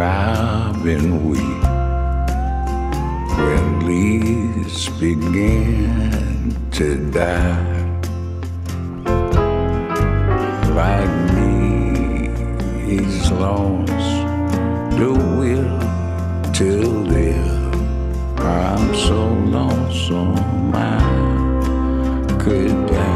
[0.07, 0.37] A
[0.87, 1.65] robin weep
[3.39, 7.75] when leaves begin to die?
[10.81, 12.29] Like me,
[12.87, 14.15] he's lost
[14.99, 15.79] the will
[16.59, 16.71] to
[17.17, 17.75] live.
[18.39, 19.21] I'm so
[19.57, 23.16] lonesome I could die.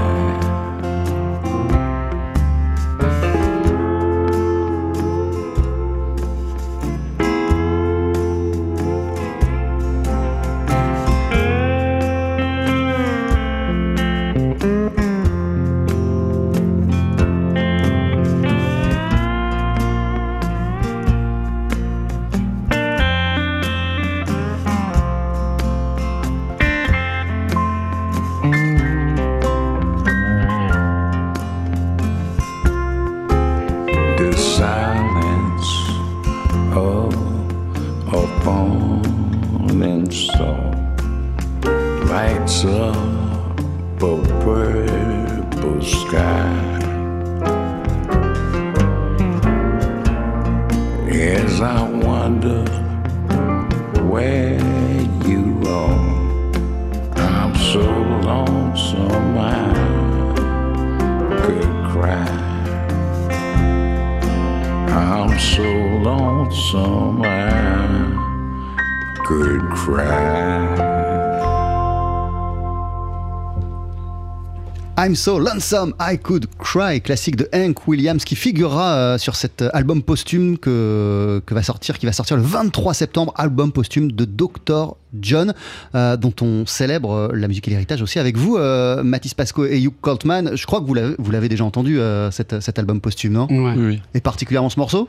[75.02, 79.64] I'm so lonesome I could cry, classique de Hank Williams qui figurera euh, sur cet
[79.72, 84.96] album posthume qui va sortir le 23 septembre, album posthume de Dr.
[85.18, 85.54] John,
[85.94, 89.64] euh, dont on célèbre euh, la musique et l'héritage aussi avec vous, euh, Mathis Pasco
[89.64, 90.56] et Hugh Coltman.
[90.56, 93.46] Je crois que vous l'avez, vous l'avez déjà entendu, euh, cet, cet album posthume, non?
[93.50, 93.74] Ouais.
[93.76, 94.02] Oui, oui.
[94.14, 95.08] Et particulièrement ce morceau?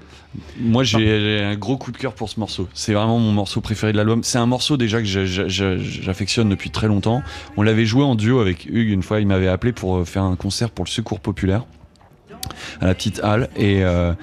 [0.59, 2.67] Moi, j'ai j'ai un gros coup de cœur pour ce morceau.
[2.73, 4.21] C'est vraiment mon morceau préféré de l'album.
[4.23, 7.21] C'est un morceau déjà que j'a- j'a- j'a- j'affectionne depuis très longtemps.
[7.57, 9.19] On l'avait joué en duo avec Hugues une fois.
[9.19, 11.65] Il m'avait appelé pour faire un concert pour le Secours Populaire
[12.79, 13.49] à la petite halle.
[13.55, 14.13] Et, euh,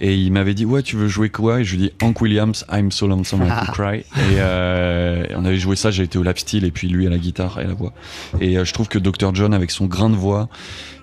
[0.00, 1.60] et il m'avait dit ouais tu veux jouer quoi?
[1.60, 3.98] Et je lui dis Hank Williams I'm so lonesome I could cry.
[3.98, 7.10] Et euh, on avait joué ça j'ai été au lap steel et puis lui à
[7.10, 7.92] la guitare et la voix.
[8.40, 10.48] Et euh, je trouve que Dr John avec son grain de voix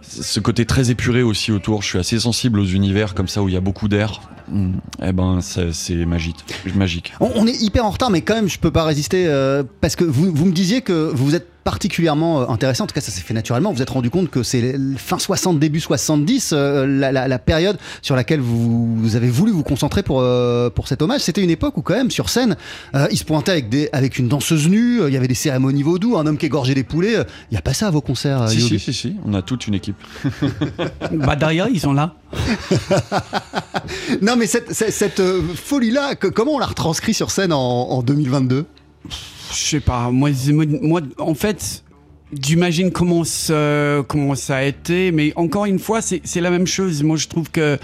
[0.02, 3.48] ce côté très épuré aussi autour je suis assez sensible aux univers comme ça où
[3.48, 4.22] il y a beaucoup d'air.
[4.50, 6.44] Hmm, eh ben c'est magique.
[6.76, 7.14] Magique.
[7.22, 9.96] On, on est hyper en retard, mais quand même, je peux pas résister euh, parce
[9.96, 12.82] que vous, vous me disiez que vous vous êtes particulièrement euh, intéressé.
[12.82, 13.70] En tout cas, ça s'est fait naturellement.
[13.72, 17.40] Vous vous êtes rendu compte que c'est fin 60, début 70, euh, la, la- la
[17.40, 21.22] période sur laquelle vous, vous avez voulu vous concentrer pour, euh, pour cet hommage.
[21.22, 22.56] C'était une époque où, quand même, sur scène,
[22.96, 25.34] euh, il se pointait avec, des, avec une danseuse nue, euh, il y avait des
[25.36, 27.14] cérémonies vaudou, un homme qui égorgeait des poulets.
[27.14, 29.42] Il n'y a pas ça à vos concerts, si, Yogi si si si on a
[29.42, 29.96] toute une équipe
[31.12, 32.16] Bah derrière, ils sont là.
[34.22, 35.22] Non, mais cette, cette, cette,
[35.56, 38.66] folie-là, que- comment on l'a retranscrit sur scène en, en 2022
[39.52, 40.10] Je sais pas.
[40.12, 40.30] Moi,
[40.82, 41.84] moi, en fait,
[42.42, 43.56] j'imagine comment ça,
[44.56, 47.04] a été, mais encore une fois, c'est la même chose.
[47.04, 47.78] Moi, je trouve que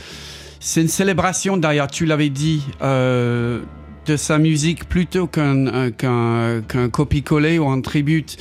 [0.59, 1.87] c'est une célébration derrière.
[1.87, 2.61] Tu l'avais dit.
[2.81, 3.61] euh,
[4.05, 8.37] de sa musique plutôt qu'un un- qu'un qu'un copie-coller ou un tribute.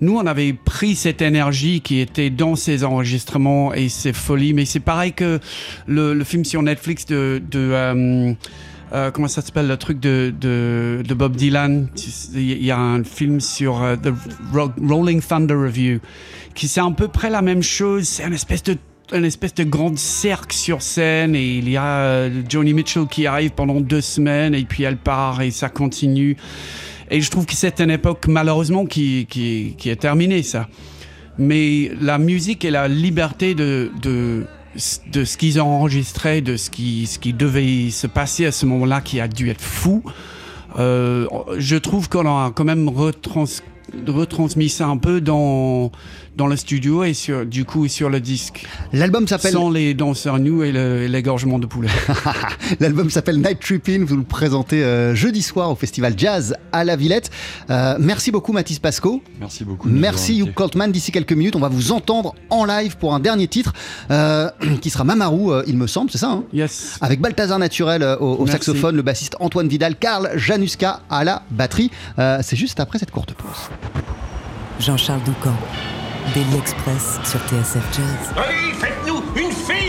[0.00, 4.64] Nous, on avait pris cette énergie qui était dans ces enregistrements et ces folies, mais
[4.64, 5.38] c'est pareil que
[5.86, 8.32] le, film sur Netflix de, de euh,
[8.92, 11.88] euh, comment ça s'appelle le truc de, de, Bob Dylan?
[12.34, 14.12] Il y a un film sur euh, The
[14.52, 16.00] Ro- Rolling Thunder Review
[16.54, 18.06] qui c'est à peu près la même chose.
[18.06, 18.76] C'est une espèce de
[19.14, 23.26] un espèce de grand cercle sur scène et il y a euh, Joni Mitchell qui
[23.26, 26.36] arrive pendant deux semaines et puis elle part et ça continue.
[27.10, 30.66] Et je trouve que c'est une époque malheureusement qui, qui, qui est terminée ça.
[31.38, 33.90] Mais la musique et la liberté de,
[35.12, 38.66] de ce qu'ils ont enregistré, de ce qui, ce qui devait se passer à ce
[38.66, 40.02] moment-là qui a dû être fou,
[40.78, 41.26] euh,
[41.58, 43.44] je trouve qu'on a quand même retrans,
[44.06, 45.92] retransmis ça un peu dans,
[46.36, 48.66] dans le studio et sur, du coup sur le disque.
[48.92, 50.72] L'album s'appelle Sans les danseurs nus et
[51.08, 51.88] l'égorgement de poulet.
[52.80, 54.04] L'album s'appelle Night Trippin.
[54.06, 57.30] Vous le présentez euh, jeudi soir au festival Jazz à la Villette.
[57.70, 59.22] Euh, merci beaucoup Mathis Pasco.
[59.40, 60.90] merci beaucoup Merci Hugh Coltman.
[60.90, 63.72] D'ici quelques minutes, on va vous entendre en live pour un dernier titre
[64.10, 66.44] euh, qui sera Mamarou, euh, il me semble, c'est ça hein?
[66.52, 66.98] Yes.
[67.00, 71.42] avec Balthazar Naturel euh, au, au saxophone, le bassiste Antoine Vidal, Karl Januska à la
[71.50, 71.90] batterie.
[72.18, 73.70] Euh, c'est juste après cette courte pause.
[74.80, 75.54] Jean-Charles Doucan,
[76.34, 78.32] Daily Express sur TSF Jazz.
[78.36, 79.81] Allez, faites-nous une féerie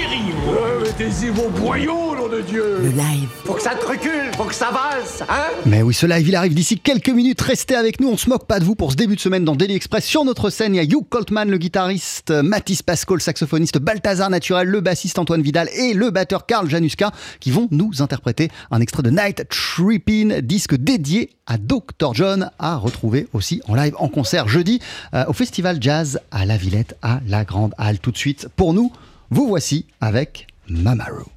[1.00, 3.28] Mettez-y vos boyaux, nom de Dieu Le live.
[3.46, 6.36] Faut que ça te recule, faut que ça valse, hein Mais oui, ce live, il
[6.36, 7.42] arrive d'ici quelques minutes.
[7.42, 9.56] Restez avec nous, on se moque pas de vous pour ce début de semaine dans
[9.56, 10.06] Daily Express.
[10.06, 14.30] Sur notre scène, il y a Hugh Coltman, le guitariste, Mathis Pasco, le saxophoniste, Balthazar
[14.30, 18.80] Naturel, le bassiste Antoine Vidal et le batteur Karl Januska qui vont nous interpréter un
[18.80, 22.14] extrait de Night Trippin, disque dédié à Dr.
[22.14, 24.80] John, à retrouver aussi en live, en concert jeudi
[25.16, 27.98] euh, au Festival Jazz à La Villette, à la Grande Halle.
[27.98, 28.92] Tout de suite, pour nous,
[29.32, 31.30] vous voici avec Mamaru.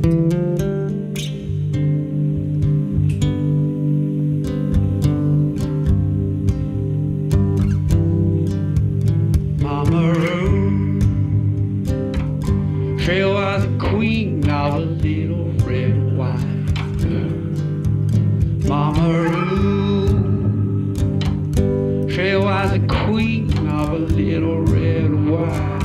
[0.00, 0.47] thank you
[18.68, 20.08] Mama Roo,
[22.10, 25.77] she was the queen of a little red wine.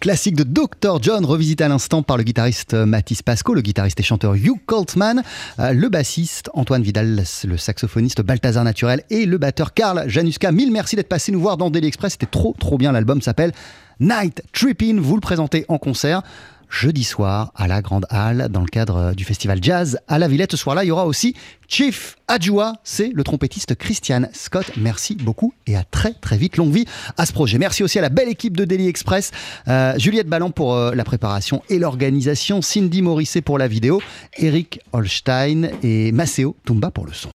[0.00, 1.02] Classique de Dr.
[1.02, 5.22] John, revisité à l'instant par le guitariste Mathis Pasco, le guitariste et chanteur Hugh Coltman,
[5.58, 10.52] euh, le bassiste Antoine Vidal, le saxophoniste Balthazar Naturel et le batteur Karl Januska.
[10.52, 12.12] Mille merci d'être passé nous voir dans Daily Express.
[12.12, 12.92] C'était trop, trop bien.
[12.92, 13.52] L'album s'appelle
[14.00, 15.00] Night Trippin'.
[15.00, 16.22] Vous le présentez en concert
[16.68, 20.52] jeudi soir à la Grande Halle dans le cadre du festival Jazz à la Villette.
[20.52, 21.34] Ce soir-là, il y aura aussi
[21.68, 24.72] Chief Adjoua, c'est le trompettiste Christian Scott.
[24.78, 26.56] Merci beaucoup et à très très vite.
[26.56, 27.58] Longue vie à ce projet.
[27.58, 29.32] Merci aussi à la belle équipe de Daily Express,
[29.68, 34.00] euh, Juliette Ballon pour euh, la préparation et l'organisation, Cindy Morisset pour la vidéo,
[34.38, 37.26] Eric Holstein et Maceo Tumba pour le son.